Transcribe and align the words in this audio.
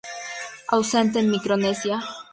Ausente 0.69 1.19
en 1.19 1.29
Micronesia. 1.29 2.01